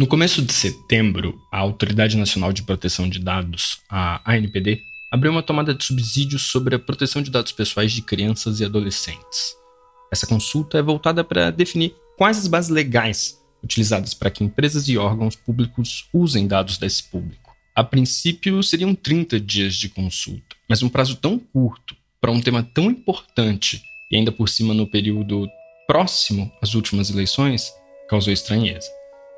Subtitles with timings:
[0.00, 4.80] No começo de setembro, a Autoridade Nacional de Proteção de Dados, a ANPD,
[5.12, 9.54] abriu uma tomada de subsídios sobre a proteção de dados pessoais de crianças e adolescentes.
[10.10, 14.96] Essa consulta é voltada para definir quais as bases legais utilizadas para que empresas e
[14.96, 17.54] órgãos públicos usem dados desse público.
[17.76, 22.62] A princípio, seriam 30 dias de consulta, mas um prazo tão curto para um tema
[22.62, 25.46] tão importante e ainda por cima no período
[25.86, 27.70] próximo às últimas eleições
[28.08, 28.88] causou estranheza.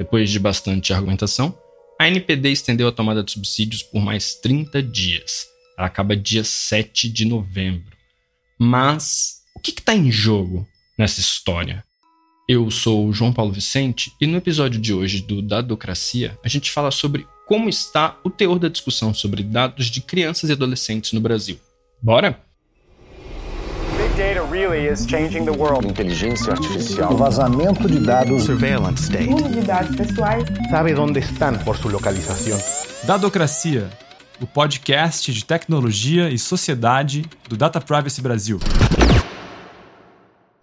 [0.02, 1.56] Depois de bastante argumentação,
[1.96, 5.46] a NPD estendeu a tomada de subsídios por mais 30 dias.
[5.79, 7.96] Ela acaba dia 7 de novembro.
[8.58, 10.66] Mas o que está em jogo
[10.98, 11.84] nessa história?
[12.48, 16.72] Eu sou o João Paulo Vicente e no episódio de hoje do Dadocracia a gente
[16.72, 21.21] fala sobre como está o teor da discussão sobre dados de crianças e adolescentes no
[21.21, 21.60] Brasil.
[22.02, 22.44] Bora?
[25.93, 27.13] Inteligência artificial.
[27.13, 28.44] O vazamento de dados.
[28.44, 29.29] Surveillance state.
[29.32, 30.44] Uso de dados pessoais.
[30.71, 32.58] Sabe onde estão por sua localização.
[33.05, 33.91] Dadocracia,
[34.41, 38.58] o podcast de tecnologia e sociedade do Data Privacy Brasil.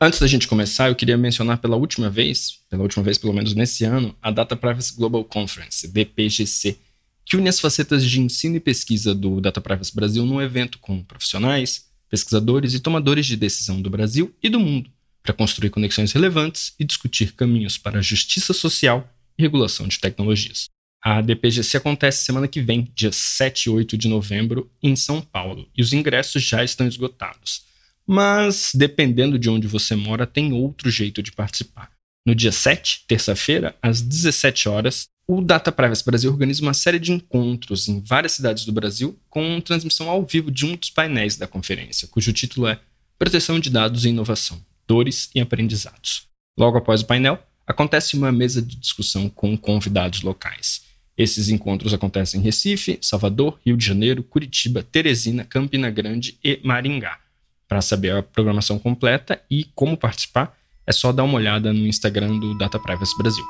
[0.02, 3.54] Antes da gente começar, eu queria mencionar pela última vez, pela última vez pelo menos
[3.54, 6.78] nesse ano, a Data Privacy Global Conference, DPGC,
[7.26, 11.04] que une as facetas de ensino e pesquisa do Data Privacy Brasil num evento com
[11.04, 14.90] profissionais, pesquisadores e tomadores de decisão do Brasil e do mundo,
[15.22, 19.08] para construir conexões relevantes e discutir caminhos para a justiça social
[19.38, 20.70] e regulação de tecnologias.
[21.02, 25.70] A DPGC acontece semana que vem, dia 7 e 8 de novembro, em São Paulo,
[25.76, 27.64] e os ingressos já estão esgotados.
[28.06, 31.92] Mas, dependendo de onde você mora, tem outro jeito de participar.
[32.26, 37.12] No dia 7, terça-feira, às 17 horas, o Data Privacy Brasil organiza uma série de
[37.12, 41.46] encontros em várias cidades do Brasil com transmissão ao vivo de um dos painéis da
[41.46, 42.80] conferência, cujo título é
[43.16, 46.24] Proteção de Dados e Inovação: Dores e Aprendizados.
[46.58, 50.82] Logo após o painel, acontece uma mesa de discussão com convidados locais.
[51.16, 57.20] Esses encontros acontecem em Recife, Salvador, Rio de Janeiro, Curitiba, Teresina, Campina Grande e Maringá.
[57.68, 62.40] Para saber a programação completa e como participar, é só dar uma olhada no Instagram
[62.40, 63.46] do Data Privacy Brasil.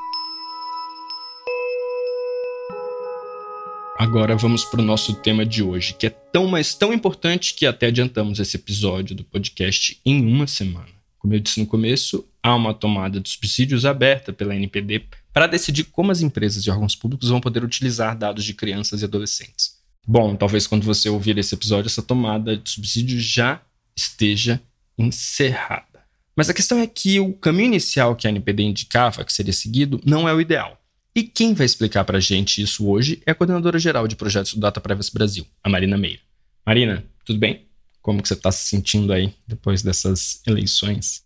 [4.00, 7.66] Agora vamos para o nosso tema de hoje, que é tão, mas tão importante que
[7.66, 10.88] até adiantamos esse episódio do podcast em uma semana.
[11.18, 15.84] Como eu disse no começo, há uma tomada de subsídios aberta pela NPD para decidir
[15.84, 19.76] como as empresas e órgãos públicos vão poder utilizar dados de crianças e adolescentes.
[20.08, 23.60] Bom, talvez quando você ouvir esse episódio, essa tomada de subsídios já
[23.94, 24.62] esteja
[24.96, 26.00] encerrada.
[26.34, 30.00] Mas a questão é que o caminho inicial que a NPD indicava que seria seguido
[30.06, 30.79] não é o ideal.
[31.14, 34.54] E quem vai explicar para a gente isso hoje é a coordenadora geral de projetos
[34.54, 36.20] do Data Privacy Brasil, a Marina Meira.
[36.64, 37.68] Marina, tudo bem?
[38.00, 41.24] Como que você está se sentindo aí depois dessas eleições?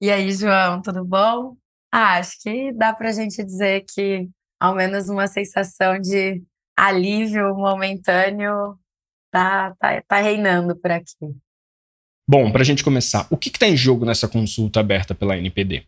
[0.00, 1.56] E aí, João, tudo bom?
[1.92, 4.28] Ah, acho que dá para a gente dizer que
[4.60, 6.42] ao menos uma sensação de
[6.76, 8.78] alívio momentâneo
[9.30, 11.36] tá, tá, tá reinando por aqui.
[12.28, 15.84] Bom, para a gente começar, o que está em jogo nessa consulta aberta pela NPD?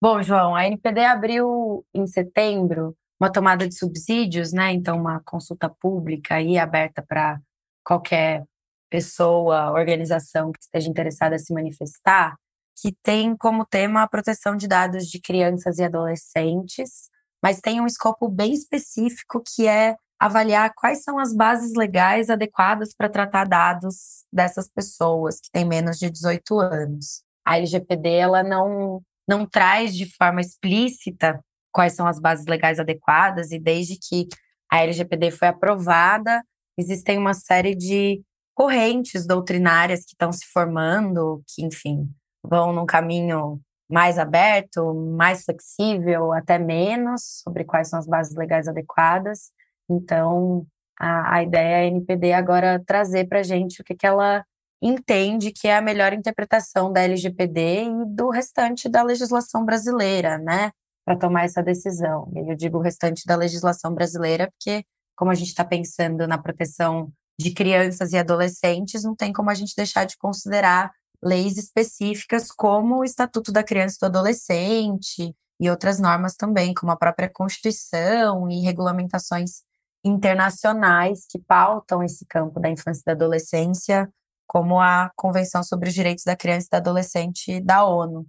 [0.00, 4.72] Bom, João, a NPD abriu em setembro uma tomada de subsídios, né?
[4.72, 7.40] Então, uma consulta pública aí aberta para
[7.84, 8.44] qualquer
[8.88, 12.36] pessoa, organização que esteja interessada em se manifestar,
[12.80, 17.10] que tem como tema a proteção de dados de crianças e adolescentes,
[17.42, 22.94] mas tem um escopo bem específico que é avaliar quais são as bases legais adequadas
[22.94, 27.22] para tratar dados dessas pessoas que têm menos de 18 anos.
[27.44, 31.38] A LGPD ela não, não traz de forma explícita
[31.70, 34.26] quais são as bases legais adequadas, e desde que
[34.70, 36.42] a LGPD foi aprovada,
[36.76, 38.22] existem uma série de
[38.54, 42.10] correntes doutrinárias que estão se formando, que, enfim,
[42.42, 48.68] vão num caminho mais aberto, mais flexível, até menos, sobre quais são as bases legais
[48.68, 49.50] adequadas.
[49.88, 50.66] Então,
[50.98, 54.44] a, a ideia é a NPD agora trazer para a gente o que, que ela
[54.80, 60.70] entende que é a melhor interpretação da LGPD e do restante da legislação brasileira, né,
[61.04, 62.30] para tomar essa decisão.
[62.34, 64.84] E eu digo o restante da legislação brasileira porque,
[65.16, 69.54] como a gente está pensando na proteção de crianças e adolescentes, não tem como a
[69.54, 70.92] gente deixar de considerar
[71.22, 76.92] leis específicas como o Estatuto da Criança e do Adolescente e outras normas também, como
[76.92, 79.62] a própria Constituição e regulamentações
[80.04, 84.08] internacionais que pautam esse campo da infância e da adolescência,
[84.48, 88.26] como a Convenção sobre os Direitos da Criança e do Adolescente da ONU.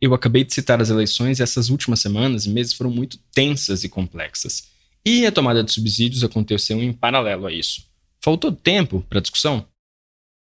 [0.00, 3.82] Eu acabei de citar as eleições e essas últimas semanas e meses foram muito tensas
[3.82, 4.70] e complexas.
[5.04, 7.88] E a tomada de subsídios aconteceu em paralelo a isso.
[8.22, 9.66] Faltou tempo para a discussão?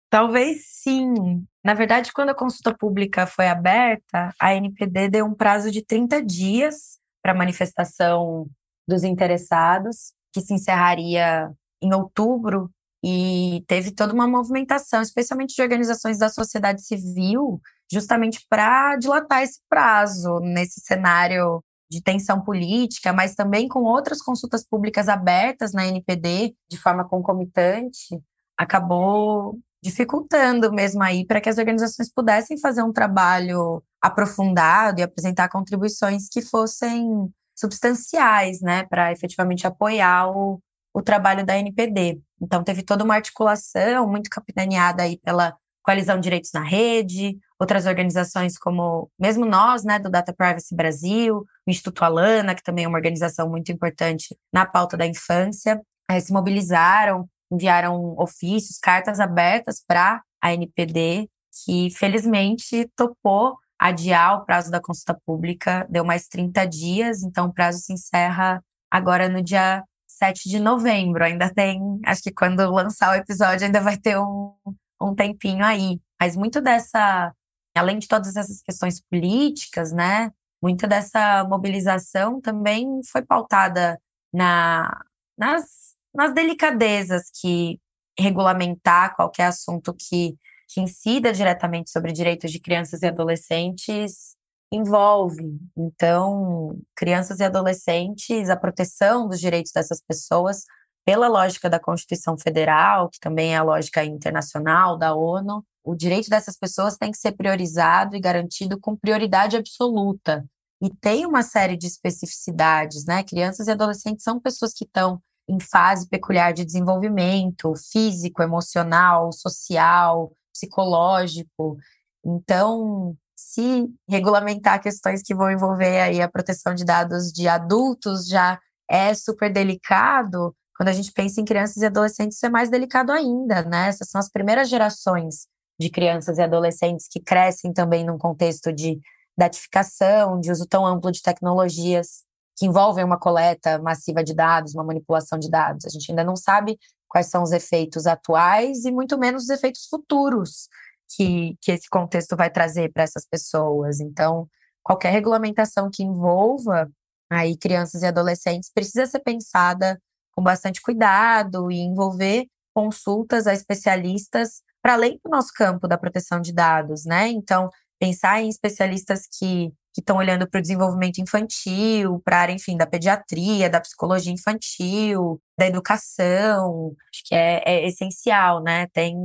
[0.09, 1.45] Talvez sim.
[1.63, 6.21] Na verdade, quando a consulta pública foi aberta, a NPD deu um prazo de 30
[6.23, 8.47] dias para a manifestação
[8.87, 11.51] dos interessados, que se encerraria
[11.81, 12.69] em outubro,
[13.03, 17.59] e teve toda uma movimentação, especialmente de organizações da sociedade civil,
[17.91, 24.65] justamente para dilatar esse prazo nesse cenário de tensão política, mas também com outras consultas
[24.65, 28.17] públicas abertas na NPD de forma concomitante,
[28.57, 35.49] acabou dificultando mesmo aí para que as organizações pudessem fazer um trabalho aprofundado e apresentar
[35.49, 40.61] contribuições que fossem substanciais, né, para efetivamente apoiar o,
[40.93, 42.19] o trabalho da NPD.
[42.41, 48.57] Então teve toda uma articulação muito capitaneada aí pela Coalizão Direitos na Rede, outras organizações
[48.57, 52.97] como mesmo nós, né, do Data Privacy Brasil, o Instituto Alana, que também é uma
[52.97, 60.21] organização muito importante na pauta da infância, eh, se mobilizaram, enviaram ofícios, cartas abertas para
[60.41, 61.29] a NPD,
[61.65, 67.53] que felizmente topou adiar o prazo da consulta pública, deu mais 30 dias, então o
[67.53, 69.83] prazo se encerra agora no dia
[70.21, 71.23] 7 de novembro.
[71.23, 74.53] Ainda tem, acho que quando lançar o episódio ainda vai ter um,
[75.01, 75.99] um tempinho aí.
[76.19, 77.33] Mas muito dessa,
[77.75, 80.31] além de todas essas questões políticas, né?
[80.61, 83.99] Muita dessa mobilização também foi pautada
[84.31, 85.03] na,
[85.35, 87.79] nas, nas delicadezas que
[88.19, 90.37] regulamentar qualquer assunto que,
[90.69, 94.35] que incida diretamente sobre direitos de crianças e adolescentes
[94.71, 95.59] envolve.
[95.75, 100.63] Então, crianças e adolescentes, a proteção dos direitos dessas pessoas
[101.05, 106.29] pela lógica da Constituição Federal, que também é a lógica internacional da ONU, o direito
[106.29, 110.45] dessas pessoas tem que ser priorizado e garantido com prioridade absoluta.
[110.81, 113.23] E tem uma série de especificidades, né?
[113.23, 120.31] Crianças e adolescentes são pessoas que estão em fase peculiar de desenvolvimento físico, emocional, social,
[120.53, 121.77] psicológico.
[122.23, 128.59] Então, se regulamentar questões que vão envolver aí a proteção de dados de adultos já
[128.89, 133.63] é super delicado, quando a gente pensa em crianças e adolescentes, é mais delicado ainda,
[133.63, 133.87] né?
[133.87, 135.47] Essas são as primeiras gerações
[135.79, 138.99] de crianças e adolescentes que crescem também num contexto de
[139.37, 142.23] datificação, de uso tão amplo de tecnologias
[142.57, 145.85] que envolvem uma coleta massiva de dados, uma manipulação de dados.
[145.85, 146.77] A gente ainda não sabe
[147.07, 150.67] quais são os efeitos atuais e muito menos os efeitos futuros
[151.15, 153.99] que, que esse contexto vai trazer para essas pessoas.
[153.99, 154.47] Então,
[154.83, 156.89] qualquer regulamentação que envolva
[157.29, 159.99] aí crianças e adolescentes precisa ser pensada
[160.33, 166.41] com bastante cuidado e envolver consultas a especialistas para além do nosso campo da proteção
[166.41, 167.27] de dados, né?
[167.27, 167.69] Então,
[167.99, 172.87] pensar em especialistas que estão olhando para o desenvolvimento infantil, para a área, enfim, da
[172.87, 178.87] pediatria, da psicologia infantil, da educação, acho que é, é essencial, né?
[178.87, 179.15] Tem,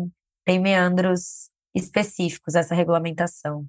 [0.45, 3.69] tem meandros específicos essa regulamentação.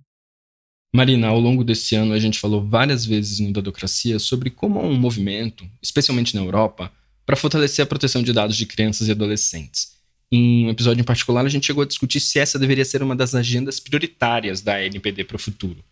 [0.95, 4.83] Marina, ao longo desse ano a gente falou várias vezes no Dadocracia sobre como há
[4.83, 6.91] um movimento, especialmente na Europa,
[7.25, 9.97] para fortalecer a proteção de dados de crianças e adolescentes.
[10.31, 13.15] Em um episódio em particular, a gente chegou a discutir se essa deveria ser uma
[13.15, 15.83] das agendas prioritárias da NPD para o futuro.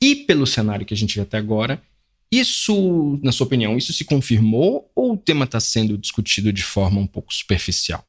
[0.00, 1.82] E pelo cenário que a gente vê até agora,
[2.32, 7.00] isso, na sua opinião, isso se confirmou ou o tema está sendo discutido de forma
[7.00, 8.04] um pouco superficial?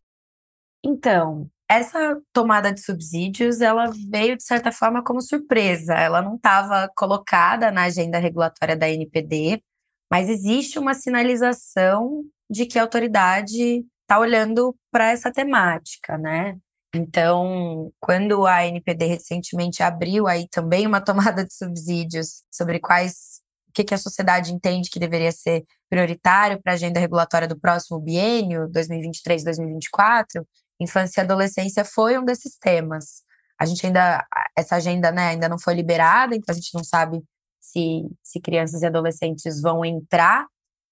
[0.86, 5.94] Então, essa tomada de subsídios, ela veio de certa forma como surpresa.
[5.94, 9.64] Ela não estava colocada na agenda regulatória da NPD,
[10.12, 16.58] mas existe uma sinalização de que a autoridade está olhando para essa temática, né?
[16.94, 23.72] Então, quando a NPD recentemente abriu aí também uma tomada de subsídios sobre quais o
[23.74, 27.98] que, que a sociedade entende que deveria ser prioritário para a agenda regulatória do próximo
[27.98, 30.46] biênio, 2023-2024,
[30.82, 33.24] infância e adolescência foi um desses temas.
[33.60, 34.26] A gente ainda,
[34.58, 37.24] essa agenda né, ainda não foi liberada, então a gente não sabe
[37.60, 40.48] se, se crianças e adolescentes vão entrar,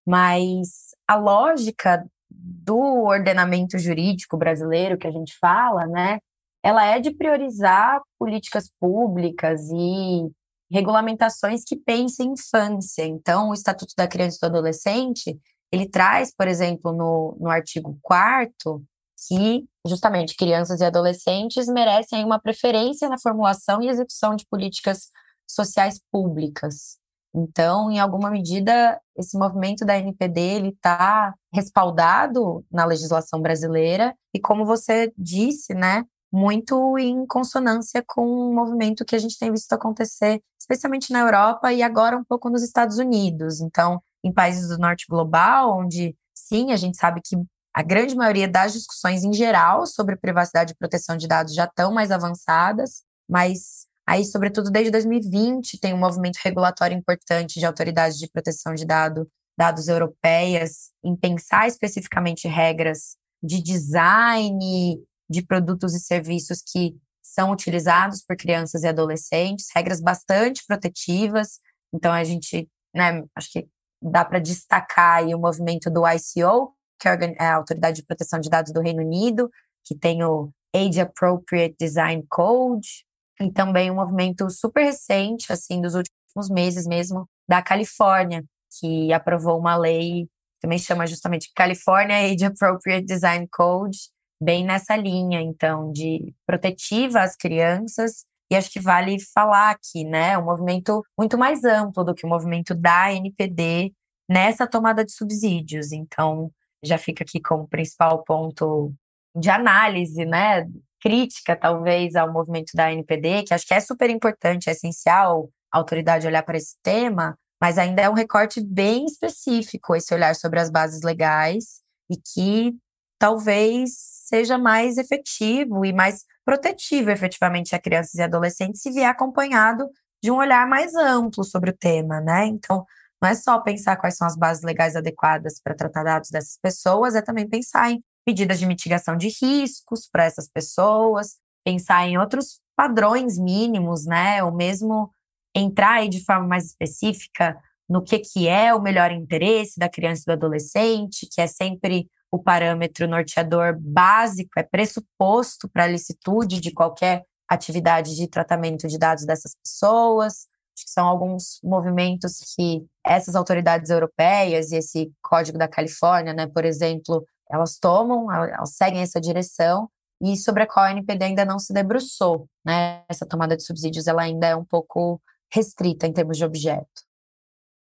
[0.05, 6.19] mas a lógica do ordenamento jurídico brasileiro que a gente fala, né,
[6.63, 10.29] ela é de priorizar políticas públicas e
[10.71, 13.03] regulamentações que pensem em infância.
[13.03, 15.39] Então, o Estatuto da Criança e do Adolescente,
[15.71, 18.83] ele traz, por exemplo, no, no artigo 4
[19.27, 25.09] que justamente crianças e adolescentes merecem uma preferência na formulação e execução de políticas
[25.47, 26.97] sociais públicas.
[27.33, 34.39] Então, em alguma medida, esse movimento da NPD ele está respaldado na legislação brasileira e,
[34.39, 39.51] como você disse, né, muito em consonância com o um movimento que a gente tem
[39.51, 43.61] visto acontecer, especialmente na Europa e agora um pouco nos Estados Unidos.
[43.61, 47.35] Então, em países do norte global, onde sim, a gente sabe que
[47.79, 51.93] a grande maioria das discussões em geral sobre privacidade e proteção de dados já estão
[51.93, 58.27] mais avançadas, mas Aí, sobretudo desde 2020, tem um movimento regulatório importante de autoridades de
[58.27, 66.63] proteção de dado, dados europeias em pensar especificamente regras de design de produtos e serviços
[66.65, 71.59] que são utilizados por crianças e adolescentes, regras bastante protetivas.
[71.93, 73.67] Então, a gente, né, acho que
[74.01, 78.39] dá para destacar aí o movimento do ICO, que é, é a Autoridade de Proteção
[78.39, 79.49] de Dados do Reino Unido,
[79.85, 83.05] que tem o Age Appropriate Design Code,
[83.41, 88.43] e também um movimento super recente, assim, dos últimos meses mesmo, da Califórnia,
[88.79, 90.27] que aprovou uma lei,
[90.61, 93.97] também chama justamente California Age Appropriate Design Code,
[94.41, 98.25] bem nessa linha, então, de protetiva às crianças.
[98.51, 100.37] E acho que vale falar aqui, né?
[100.37, 103.93] Um movimento muito mais amplo do que o movimento da NPD
[104.29, 105.91] nessa tomada de subsídios.
[105.91, 106.51] Então,
[106.83, 108.93] já fica aqui como principal ponto
[109.35, 110.67] de análise, né?
[111.01, 115.77] Crítica, talvez, ao movimento da NPD, que acho que é super importante, é essencial a
[115.77, 120.59] autoridade olhar para esse tema, mas ainda é um recorte bem específico esse olhar sobre
[120.59, 122.75] as bases legais e que
[123.19, 129.87] talvez seja mais efetivo e mais protetivo efetivamente a crianças e adolescentes se vier acompanhado
[130.23, 132.45] de um olhar mais amplo sobre o tema, né?
[132.45, 132.85] Então,
[133.21, 137.15] não é só pensar quais são as bases legais adequadas para tratar dados dessas pessoas,
[137.15, 142.59] é também pensar em medidas de mitigação de riscos para essas pessoas, pensar em outros
[142.75, 144.43] padrões mínimos, né?
[144.43, 145.11] Ou mesmo
[145.53, 147.57] entrar aí de forma mais específica
[147.89, 152.07] no que, que é o melhor interesse da criança e do adolescente, que é sempre
[152.31, 158.99] o parâmetro norteador básico, é pressuposto para a licitude de qualquer atividade de tratamento de
[158.99, 160.47] dados dessas pessoas.
[160.83, 166.65] Que são alguns movimentos que essas autoridades europeias e esse Código da Califórnia, né, por
[166.65, 169.89] exemplo, elas tomam, elas seguem essa direção
[170.21, 173.03] e sobre a qual a NPD ainda não se debruçou, né?
[173.09, 175.21] Essa tomada de subsídios ela ainda é um pouco
[175.51, 177.09] restrita em termos de objeto.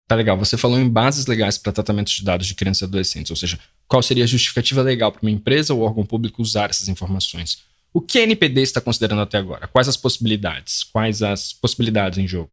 [0.06, 0.38] Tá legal.
[0.38, 3.58] Você falou em bases legais para tratamento de dados de crianças e adolescentes, ou seja,
[3.86, 7.62] qual seria a justificativa legal para uma empresa ou órgão público usar essas informações?
[7.92, 9.66] O que a NPD está considerando até agora?
[9.66, 10.84] Quais as possibilidades?
[10.84, 12.50] Quais as possibilidades em jogo?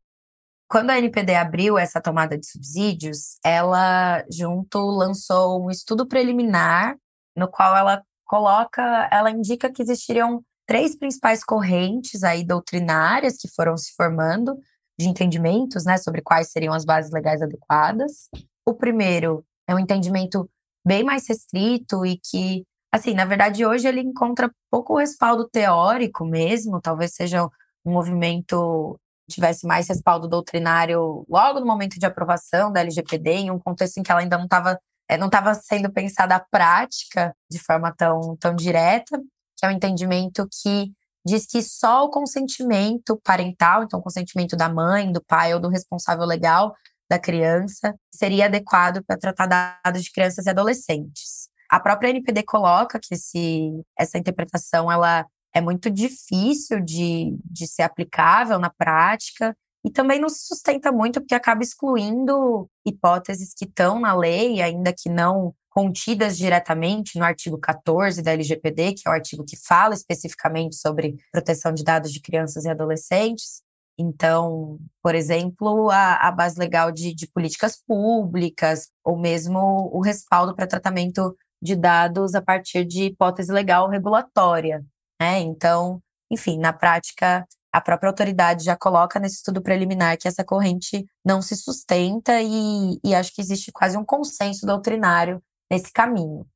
[0.76, 6.98] Quando a NPD abriu essa tomada de subsídios, ela junto lançou um estudo preliminar
[7.34, 13.78] no qual ela coloca, ela indica que existiriam três principais correntes aí doutrinárias que foram
[13.78, 14.60] se formando
[15.00, 18.28] de entendimentos, né, sobre quais seriam as bases legais adequadas.
[18.66, 20.50] O primeiro é um entendimento
[20.86, 26.82] bem mais restrito e que, assim, na verdade, hoje ele encontra pouco respaldo teórico mesmo,
[26.82, 27.46] talvez seja
[27.86, 33.60] um movimento tivesse mais respaldo doutrinário logo no momento de aprovação da LGPD, em um
[33.60, 37.60] contexto em que ela ainda não estava é, não estava sendo pensada a prática de
[37.60, 39.20] forma tão, tão direta,
[39.56, 40.92] que é um entendimento que
[41.26, 45.70] diz que só o consentimento parental, então o consentimento da mãe, do pai ou do
[45.70, 46.74] responsável legal
[47.10, 51.50] da criança, seria adequado para tratar dados de crianças e adolescentes.
[51.70, 57.84] A própria NPD coloca que esse, essa interpretação ela é muito difícil de, de ser
[57.84, 63.98] aplicável na prática e também não se sustenta muito porque acaba excluindo hipóteses que estão
[63.98, 69.14] na lei, ainda que não contidas diretamente no artigo 14 da LGPD, que é o
[69.14, 73.62] artigo que fala especificamente sobre proteção de dados de crianças e adolescentes.
[73.98, 80.54] Então, por exemplo, a, a base legal de, de políticas públicas, ou mesmo o respaldo
[80.54, 84.84] para tratamento de dados a partir de hipótese legal regulatória.
[85.22, 85.40] Né?
[85.40, 91.06] Então, enfim, na prática, a própria autoridade já coloca nesse estudo preliminar que essa corrente
[91.24, 96.48] não se sustenta e, e acho que existe quase um consenso doutrinário nesse caminho.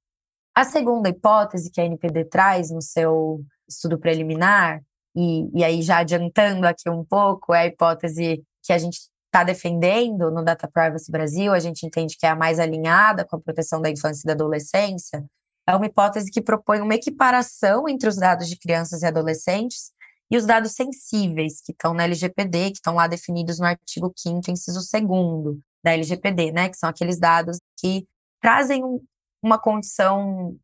[0.55, 4.81] A segunda hipótese que a NPD traz no seu estudo preliminar,
[5.15, 9.43] e, e aí já adiantando aqui um pouco, é a hipótese que a gente está
[9.43, 13.39] defendendo no Data Privacy Brasil, a gente entende que é a mais alinhada com a
[13.41, 15.23] proteção da infância e da adolescência,
[15.69, 19.91] é uma hipótese que propõe uma equiparação entre os dados de crianças e adolescentes
[20.31, 24.49] e os dados sensíveis, que estão na LGPD, que estão lá definidos no artigo 5
[24.49, 28.05] inciso 2 da LGPD, né, que são aqueles dados que
[28.41, 28.99] trazem um,
[29.41, 30.55] uma condição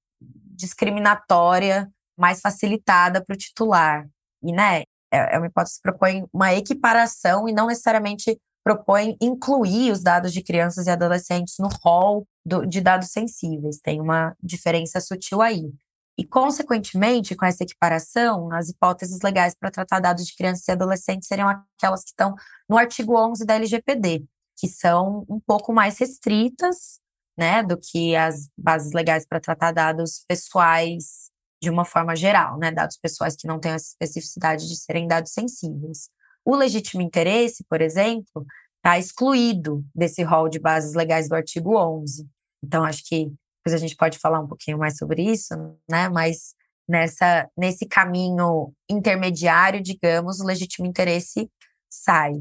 [0.55, 4.07] discriminatória mais facilitada para o titular.
[4.43, 4.81] E, né,
[5.11, 10.33] é, é uma hipótese que propõe uma equiparação e não necessariamente propõe incluir os dados
[10.33, 13.79] de crianças e adolescentes no rol do, de dados sensíveis.
[13.79, 15.71] Tem uma diferença sutil aí.
[16.17, 21.27] E, consequentemente, com essa equiparação, as hipóteses legais para tratar dados de crianças e adolescentes
[21.27, 22.35] seriam aquelas que estão
[22.69, 24.23] no artigo 11 da LGPD,
[24.57, 26.99] que são um pouco mais restritas
[27.37, 31.29] né, do que as bases legais para tratar dados pessoais
[31.61, 35.33] de uma forma geral, né, dados pessoais que não têm a especificidade de serem dados
[35.33, 36.09] sensíveis.
[36.45, 38.45] O legítimo interesse, por exemplo,
[38.77, 42.29] está excluído desse rol de bases legais do artigo 11.
[42.65, 45.53] Então, acho que depois a gente pode falar um pouquinho mais sobre isso,
[45.89, 46.09] né?
[46.09, 46.55] Mas
[46.87, 51.49] nessa, nesse caminho intermediário, digamos, o legítimo interesse
[51.89, 52.33] sai.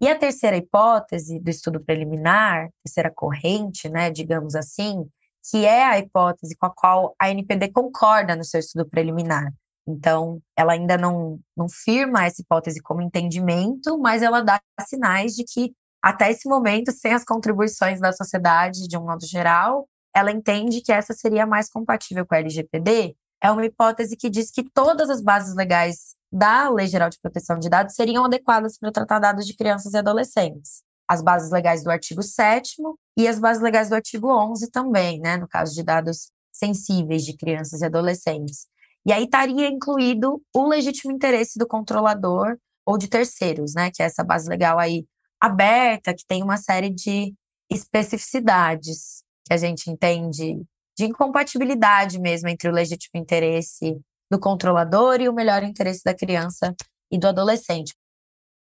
[0.00, 5.08] E a terceira hipótese do estudo preliminar, terceira corrente, né, digamos assim,
[5.48, 9.52] que é a hipótese com a qual a NPD concorda no seu estudo preliminar.
[9.86, 15.44] Então, ela ainda não, não firma essa hipótese como entendimento, mas ela dá sinais de
[15.44, 15.72] que,
[16.02, 20.92] até esse momento, sem as contribuições da sociedade de um modo geral, ela entende que
[20.92, 23.16] essa seria mais compatível com a LGPD.
[23.40, 27.58] É uma hipótese que diz que todas as bases legais da Lei Geral de Proteção
[27.58, 30.82] de Dados seriam adequadas para tratar dados de crianças e adolescentes.
[31.08, 32.76] As bases legais do artigo 7
[33.16, 37.36] e as bases legais do artigo 11 também, né, no caso de dados sensíveis de
[37.36, 38.66] crianças e adolescentes.
[39.04, 42.56] E aí estaria incluído o legítimo interesse do controlador
[42.86, 45.04] ou de terceiros, né, que é essa base legal aí
[45.42, 47.34] aberta, que tem uma série de
[47.68, 50.62] especificidades que a gente entende
[50.96, 53.98] de incompatibilidade mesmo entre o legítimo interesse
[54.30, 56.74] do controlador e o melhor interesse da criança
[57.10, 57.92] e do adolescente.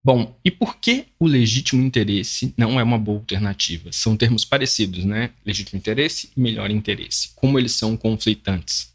[0.03, 3.91] Bom, e por que o legítimo interesse não é uma boa alternativa?
[3.91, 5.33] São termos parecidos, né?
[5.45, 7.33] Legítimo interesse e melhor interesse.
[7.35, 8.93] Como eles são conflitantes?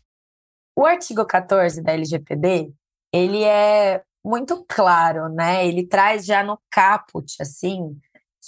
[0.76, 2.72] O artigo 14 da LGPD,
[3.12, 5.66] ele é muito claro, né?
[5.66, 7.98] Ele traz já no caput, assim,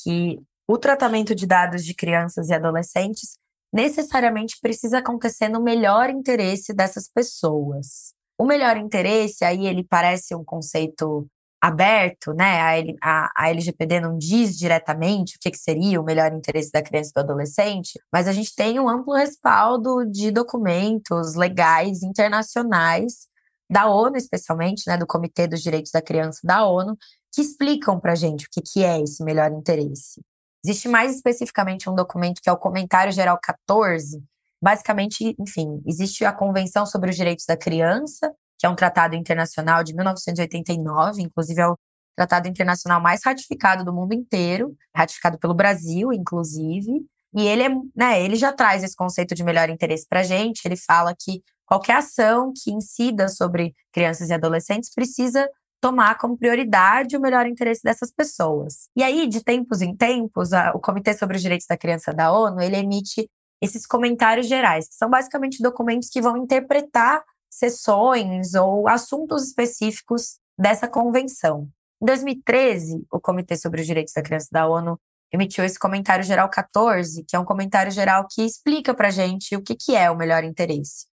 [0.03, 3.39] que o tratamento de dados de crianças e adolescentes
[3.73, 8.15] necessariamente precisa acontecer no melhor interesse dessas pessoas.
[8.39, 11.27] O melhor interesse, aí ele parece um conceito
[11.61, 12.61] aberto, né?
[13.03, 16.83] A, a, a, LGPD não diz diretamente o que, que seria o melhor interesse da
[16.83, 23.29] criança e do adolescente, mas a gente tem um amplo respaldo de documentos legais internacionais
[23.75, 26.97] da ONU, especialmente, né, do Comitê dos Direitos da Criança da ONU,
[27.35, 30.23] que explicam para a gente o que, que é esse melhor interesse.
[30.65, 34.23] Existe mais especificamente um documento que é o Comentário Geral 14.
[34.63, 39.83] Basicamente, enfim, existe a Convenção sobre os Direitos da Criança, que é um tratado internacional
[39.83, 41.77] de 1989, inclusive é o
[42.17, 47.05] tratado internacional mais ratificado do mundo inteiro, ratificado pelo Brasil, inclusive.
[47.35, 50.63] E ele, é, né, ele já traz esse conceito de melhor interesse para a gente.
[50.65, 55.49] Ele fala que qualquer ação que incida sobre crianças e adolescentes precisa
[55.81, 58.89] tomar como prioridade o melhor interesse dessas pessoas.
[58.97, 62.33] E aí, de tempos em tempos, a, o Comitê sobre os Direitos da Criança da
[62.33, 63.29] ONU, ele emite
[63.61, 70.89] esses comentários gerais, que são basicamente documentos que vão interpretar sessões ou assuntos específicos dessa
[70.89, 71.69] convenção.
[72.01, 74.99] Em 2013, o Comitê sobre os Direitos da Criança da ONU
[75.35, 79.63] emitiu esse comentário geral 14, que é um comentário geral que explica para gente o
[79.63, 81.07] que, que é o melhor interesse.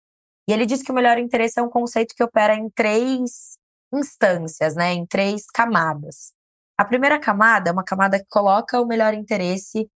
[0.47, 3.57] E ele diz que o melhor interesse é um conceito que opera em três
[3.93, 6.33] instâncias, né, em três camadas.
[6.77, 9.89] A primeira camada é uma camada que coloca o melhor interesse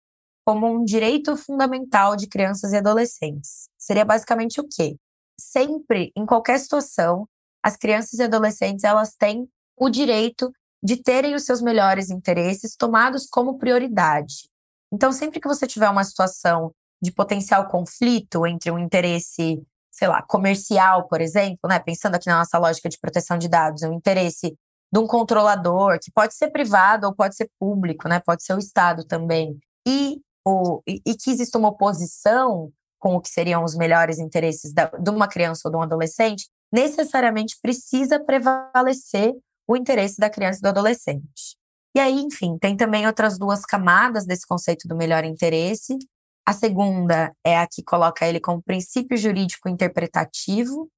[0.45, 3.69] como um direito fundamental de crianças e adolescentes.
[3.77, 4.97] Seria basicamente o quê?
[5.39, 7.27] Sempre, em qualquer situação,
[7.63, 10.51] as crianças e adolescentes elas têm o direito
[10.83, 14.49] de terem os seus melhores interesses tomados como prioridade.
[14.91, 20.21] Então, sempre que você tiver uma situação de potencial conflito entre um interesse sei lá,
[20.21, 21.77] comercial, por exemplo, né?
[21.77, 24.57] Pensando aqui na nossa lógica de proteção de dados, o interesse
[24.91, 28.19] de um controlador, que pode ser privado ou pode ser público, né?
[28.19, 29.59] Pode ser o Estado também.
[29.87, 34.73] E, o, e, e que existe uma oposição com o que seriam os melhores interesses
[34.73, 39.33] da, de uma criança ou de um adolescente, necessariamente precisa prevalecer
[39.73, 41.57] o interesse da criança e do adolescente.
[41.95, 45.97] E aí, enfim, tem também outras duas camadas desse conceito do melhor interesse,
[46.45, 50.89] a segunda é a que coloca ele como princípio jurídico interpretativo,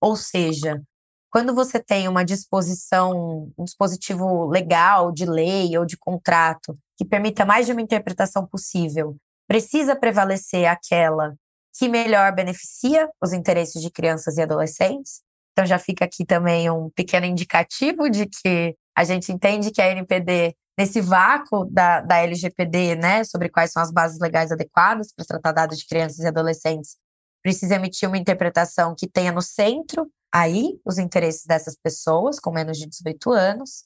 [0.00, 0.80] ou seja,
[1.30, 7.46] quando você tem uma disposição, um dispositivo legal de lei ou de contrato que permita
[7.46, 9.16] mais de uma interpretação possível,
[9.46, 11.34] precisa prevalecer aquela
[11.72, 15.22] que melhor beneficia os interesses de crianças e adolescentes.
[15.60, 19.90] Então já fica aqui também um pequeno indicativo de que a gente entende que a
[19.90, 25.26] NPD nesse vácuo da, da LGPD, né, sobre quais são as bases legais adequadas para
[25.26, 26.96] tratar dados de crianças e adolescentes,
[27.42, 32.78] precisa emitir uma interpretação que tenha no centro aí os interesses dessas pessoas com menos
[32.78, 33.84] de 18 anos.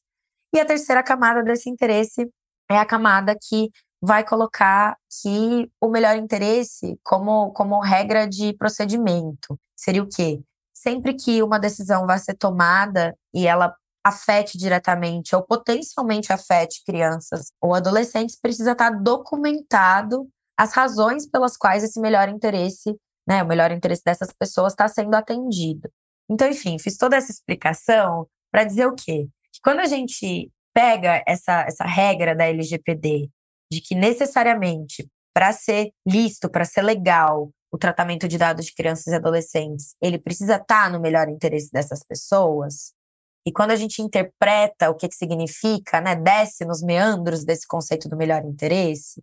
[0.54, 2.30] E a terceira camada desse interesse
[2.70, 3.68] é a camada que
[4.00, 9.58] vai colocar que o melhor interesse como, como regra de procedimento.
[9.74, 10.40] Seria o quê?
[10.84, 17.50] Sempre que uma decisão vai ser tomada e ela afete diretamente ou potencialmente afete crianças
[17.58, 22.94] ou adolescentes, precisa estar documentado as razões pelas quais esse melhor interesse,
[23.26, 25.90] né, o melhor interesse dessas pessoas está sendo atendido.
[26.30, 29.26] Então, enfim, fiz toda essa explicação para dizer o quê?
[29.50, 33.30] Que quando a gente pega essa, essa regra da LGPD
[33.72, 39.08] de que necessariamente para ser listo, para ser legal, o tratamento de dados de crianças
[39.08, 42.92] e adolescentes, ele precisa estar tá no melhor interesse dessas pessoas.
[43.44, 48.08] E quando a gente interpreta o que, que significa, né, desce nos meandros desse conceito
[48.08, 49.20] do melhor interesse,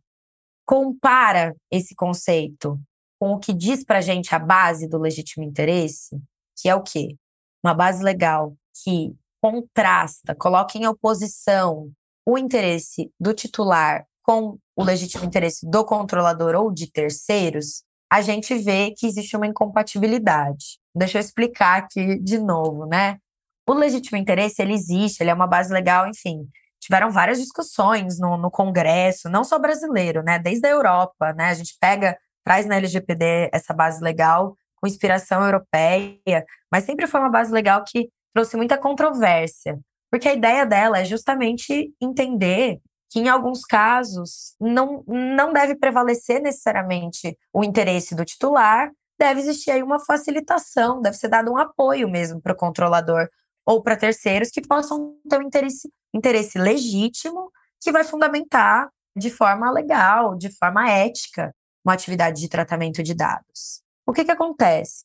[0.66, 2.78] compara esse conceito
[3.18, 6.22] com o que diz para gente a base do legítimo interesse,
[6.58, 7.16] que é o quê?
[7.64, 11.90] Uma base legal que contrasta, coloca em oposição
[12.26, 18.54] o interesse do titular com o legítimo interesse do controlador ou de terceiros, a gente
[18.58, 20.78] vê que existe uma incompatibilidade.
[20.94, 23.18] Deixa eu explicar aqui de novo, né?
[23.66, 26.46] O legítimo interesse, ele existe, ele é uma base legal, enfim.
[26.78, 30.38] Tiveram várias discussões no, no Congresso, não só brasileiro, né?
[30.38, 31.46] Desde a Europa, né?
[31.46, 37.22] A gente pega, traz na LGPD essa base legal com inspiração europeia, mas sempre foi
[37.22, 43.20] uma base legal que trouxe muita controvérsia, porque a ideia dela é justamente entender que
[43.20, 49.84] em alguns casos não, não deve prevalecer necessariamente o interesse do titular, deve existir aí
[49.84, 53.28] uma facilitação, deve ser dado um apoio mesmo para o controlador
[53.66, 59.70] ou para terceiros que possam ter um interesse, interesse legítimo que vai fundamentar de forma
[59.70, 63.82] legal, de forma ética, uma atividade de tratamento de dados.
[64.08, 65.04] O que, que acontece?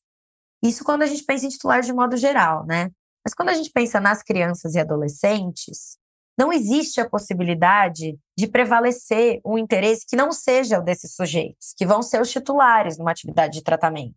[0.62, 2.88] Isso quando a gente pensa em titular de modo geral, né?
[3.25, 5.99] Mas quando a gente pensa nas crianças e adolescentes,
[6.37, 11.87] não existe a possibilidade de prevalecer um interesse que não seja o desses sujeitos, que
[11.87, 14.14] vão ser os titulares numa atividade de tratamento.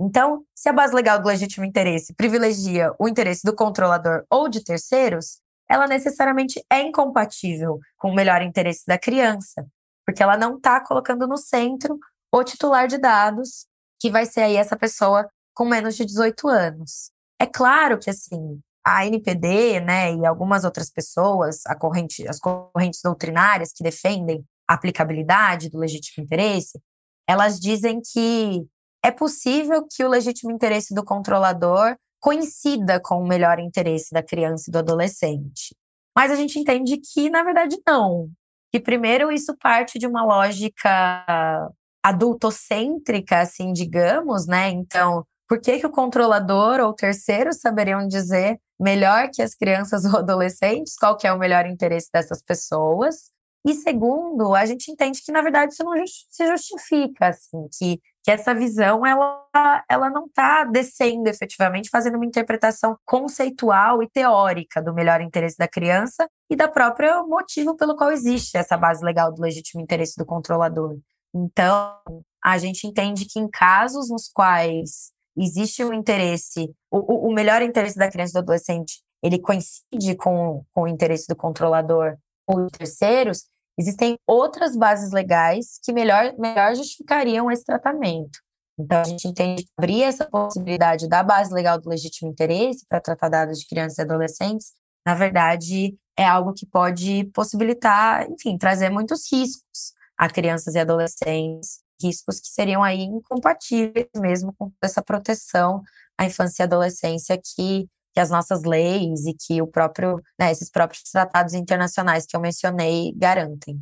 [0.00, 4.62] Então, se a base legal do legítimo interesse privilegia o interesse do controlador ou de
[4.62, 9.66] terceiros, ela necessariamente é incompatível com o melhor interesse da criança,
[10.04, 11.98] porque ela não está colocando no centro
[12.32, 13.66] o titular de dados,
[14.00, 17.10] que vai ser aí essa pessoa com menos de 18 anos.
[17.38, 23.72] É claro que, assim, a NPD, né, e algumas outras pessoas, corrente, as correntes doutrinárias
[23.72, 26.80] que defendem a aplicabilidade do legítimo interesse,
[27.28, 28.66] elas dizem que
[29.04, 34.64] é possível que o legítimo interesse do controlador coincida com o melhor interesse da criança
[34.68, 35.74] e do adolescente.
[36.16, 38.30] Mas a gente entende que, na verdade, não.
[38.70, 41.68] Que, primeiro, isso parte de uma lógica
[42.02, 44.70] adultocêntrica, assim, digamos, né?
[44.70, 50.20] Então, por que, que o controlador ou terceiro saberiam dizer melhor que as crianças ou
[50.20, 53.30] adolescentes qual que é o melhor interesse dessas pessoas?
[53.62, 58.30] E segundo, a gente entende que, na verdade, isso não se justifica, assim, que, que
[58.30, 59.44] essa visão, ela,
[59.90, 65.68] ela não está descendo efetivamente, fazendo uma interpretação conceitual e teórica do melhor interesse da
[65.68, 70.24] criança e da própria motivo pelo qual existe essa base legal do legítimo interesse do
[70.24, 70.96] controlador.
[71.34, 72.00] Então,
[72.42, 77.96] a gente entende que em casos nos quais existe um interesse, o, o melhor interesse
[77.96, 82.16] da criança e do adolescente, ele coincide com, com o interesse do controlador
[82.46, 83.44] ou de terceiros,
[83.78, 88.38] existem outras bases legais que melhor, melhor justificariam esse tratamento.
[88.78, 93.00] Então, a gente entende que abrir essa possibilidade da base legal do legítimo interesse para
[93.00, 94.72] tratar dados de crianças e adolescentes,
[95.06, 101.81] na verdade, é algo que pode possibilitar, enfim, trazer muitos riscos a crianças e adolescentes
[102.02, 105.82] riscos que seriam aí incompatíveis mesmo com essa proteção
[106.18, 110.70] à infância e adolescência que, que as nossas leis e que o próprio, né, esses
[110.70, 113.80] próprios tratados internacionais que eu mencionei garantem.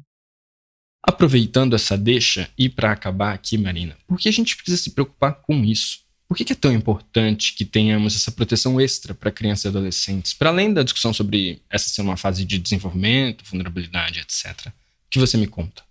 [1.02, 5.34] Aproveitando essa deixa e para acabar aqui, Marina, por que a gente precisa se preocupar
[5.40, 6.00] com isso?
[6.28, 10.50] Por que é tão importante que tenhamos essa proteção extra para crianças e adolescentes, para
[10.50, 14.68] além da discussão sobre essa ser uma fase de desenvolvimento, vulnerabilidade, etc?
[14.68, 14.72] O
[15.10, 15.82] que você me conta?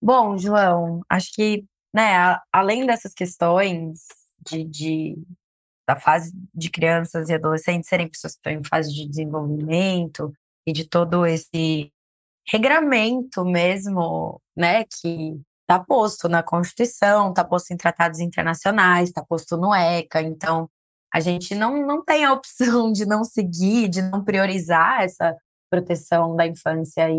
[0.00, 4.06] Bom, João, acho que, né, além dessas questões
[4.48, 5.18] de, de,
[5.86, 10.32] da fase de crianças e adolescentes serem pessoas que estão em fase de desenvolvimento
[10.66, 11.92] e de todo esse
[12.46, 19.56] regramento mesmo, né, que está posto na Constituição, está posto em tratados internacionais, está posto
[19.56, 20.70] no ECA, então
[21.12, 25.36] a gente não, não tem a opção de não seguir, de não priorizar essa
[25.70, 27.18] proteção da infância e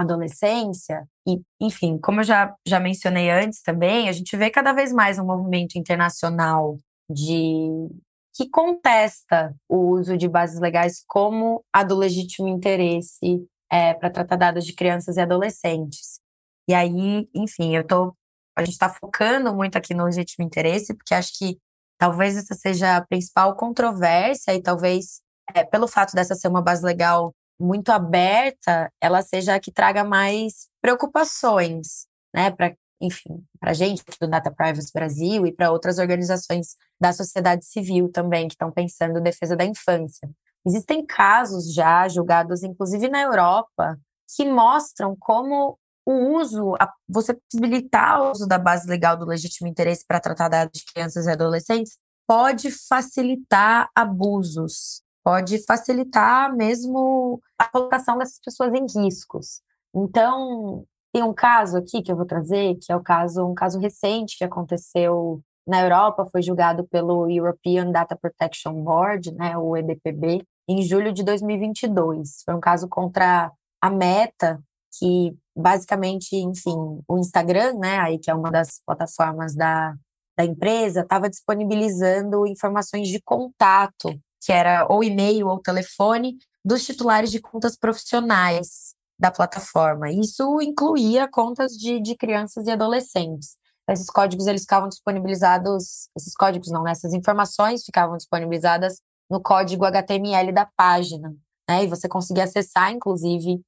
[0.00, 4.92] adolescência, e, enfim, como eu já, já mencionei antes também, a gente vê cada vez
[4.92, 6.78] mais um movimento internacional
[7.10, 7.88] de
[8.34, 14.36] que contesta o uso de bases legais como a do legítimo interesse é, para tratar
[14.36, 16.20] dados de crianças e adolescentes.
[16.68, 18.14] E aí, enfim, eu tô,
[18.56, 21.58] a gente está focando muito aqui no legítimo interesse, porque acho que
[21.98, 25.20] talvez essa seja a principal controvérsia e talvez
[25.52, 30.04] é, pelo fato dessa ser uma base legal muito aberta, ela seja a que traga
[30.04, 35.98] mais preocupações, né, para enfim, para a gente do Data Privacy Brasil e para outras
[35.98, 40.28] organizações da sociedade civil também que estão pensando em defesa da infância.
[40.66, 43.96] Existem casos já julgados, inclusive na Europa,
[44.34, 49.68] que mostram como o uso, a, você possibilitar o uso da base legal do legítimo
[49.68, 57.68] interesse para tratar dados de crianças e adolescentes pode facilitar abusos, pode facilitar mesmo a
[57.68, 59.60] colocação dessas pessoas em riscos.
[59.94, 63.78] Então, tem um caso aqui que eu vou trazer, que é o caso, um caso
[63.78, 70.42] recente que aconteceu na Europa, foi julgado pelo European Data Protection Board, né, o EDPB,
[70.66, 72.42] em julho de 2022.
[72.44, 74.62] Foi um caso contra a Meta,
[74.98, 79.94] que basicamente, enfim, o Instagram, né, aí que é uma das plataformas da,
[80.36, 87.30] da empresa, estava disponibilizando informações de contato, que era ou e-mail ou telefone, dos titulares
[87.30, 90.10] de contas profissionais da plataforma.
[90.10, 93.58] Isso incluía contas de, de crianças e adolescentes.
[93.86, 99.84] Esses códigos eles ficavam disponibilizados, esses códigos não, né, essas informações ficavam disponibilizadas no código
[99.84, 101.34] HTML da página,
[101.68, 101.84] né?
[101.84, 103.60] E você conseguia acessar, inclusive,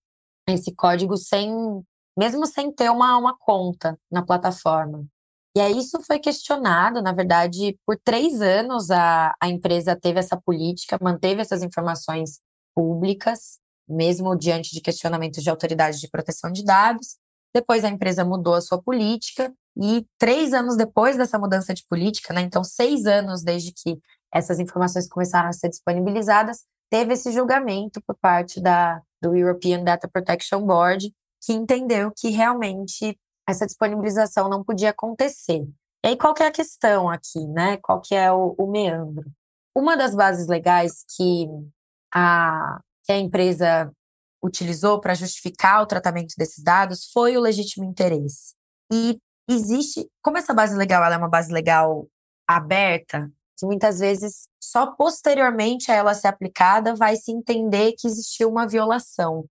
[0.49, 1.53] esse código sem,
[2.19, 5.05] mesmo sem ter uma, uma conta na plataforma.
[5.57, 10.41] E aí isso foi questionado, na verdade, por três anos a, a empresa teve essa
[10.41, 12.41] política, manteve essas informações
[12.75, 13.59] públicas,
[13.89, 17.17] mesmo diante de questionamentos de autoridade de proteção de dados.
[17.53, 22.33] Depois a empresa mudou a sua política e três anos depois dessa mudança de política,
[22.33, 23.99] né, então seis anos desde que
[24.33, 30.09] essas informações começaram a ser disponibilizadas, teve esse julgamento por parte da, do European Data
[30.09, 33.19] Protection Board, que entendeu que realmente
[33.51, 35.69] essa disponibilização não podia acontecer.
[36.05, 37.77] E aí, qual que é a questão aqui, né?
[37.79, 39.31] Qual que é o, o meandro?
[39.77, 41.47] Uma das bases legais que
[42.13, 43.93] a, que a empresa
[44.43, 48.55] utilizou para justificar o tratamento desses dados foi o legítimo interesse.
[48.91, 52.09] E existe, como essa base legal é uma base legal
[52.49, 58.49] aberta, que muitas vezes só posteriormente a ela ser aplicada vai se entender que existiu
[58.49, 59.45] uma violação.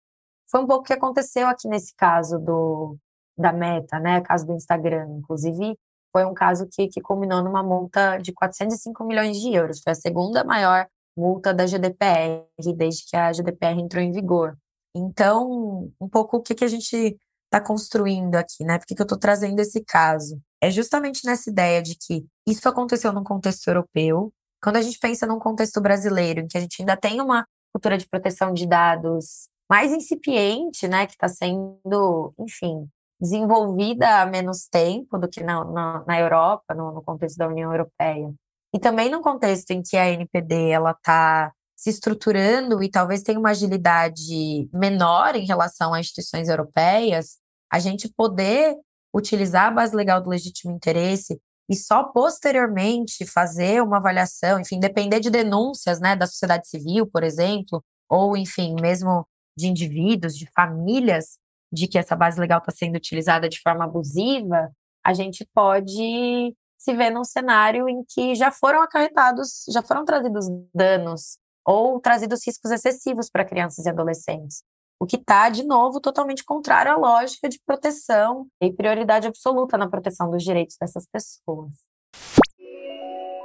[0.49, 2.97] Foi um pouco o que aconteceu aqui nesse caso do
[3.37, 5.77] da Meta, né, caso do Instagram, inclusive
[6.11, 9.95] foi um caso que, que culminou numa multa de 405 milhões de euros, foi a
[9.95, 12.45] segunda maior multa da GDPR
[12.75, 14.57] desde que a GDPR entrou em vigor.
[14.95, 18.77] Então, um pouco o que, que a gente está construindo aqui, né?
[18.77, 20.39] Por que, que eu estou trazendo esse caso?
[20.61, 24.31] É justamente nessa ideia de que isso aconteceu num contexto europeu.
[24.61, 27.97] Quando a gente pensa num contexto brasileiro, em que a gente ainda tem uma cultura
[27.97, 32.87] de proteção de dados mais incipiente, né, que está sendo, enfim,
[33.19, 37.71] desenvolvida há menos tempo do que na, na, na Europa, no, no, contexto da União
[37.71, 38.31] Europeia.
[38.73, 43.39] E também no contexto em que a NPD ela está se estruturando e talvez tenha
[43.39, 47.37] uma agilidade menor em relação a instituições europeias,
[47.71, 48.75] a gente poder
[49.13, 55.19] utilizar a base legal do legítimo interesse e só posteriormente fazer uma avaliação, enfim, depender
[55.19, 61.39] de denúncias né, da sociedade civil, por exemplo, ou, enfim, mesmo de indivíduos, de famílias,
[61.71, 64.71] de que essa base legal está sendo utilizada de forma abusiva,
[65.03, 70.45] a gente pode se ver num cenário em que já foram acarretados, já foram trazidos
[70.73, 74.63] danos ou trazidos riscos excessivos para crianças e adolescentes
[74.99, 79.87] o que está, de novo, totalmente contrário à lógica de proteção e prioridade absoluta na
[79.87, 81.71] proteção dos direitos dessas pessoas.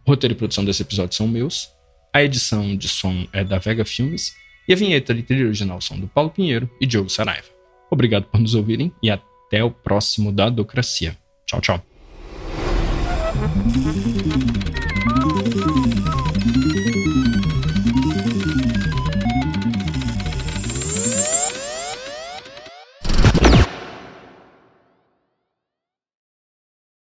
[0.05, 1.69] Roteiro e produção desse episódio são meus.
[2.13, 4.33] A edição de som é da Vega Filmes
[4.67, 7.47] e a vinheta de trilha original são do Paulo Pinheiro e Diogo Saraiva.
[7.89, 11.17] Obrigado por nos ouvirem e até o próximo Dadocracia.
[11.45, 11.83] Tchau, tchau.